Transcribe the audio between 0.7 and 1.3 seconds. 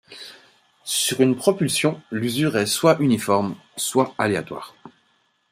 Sur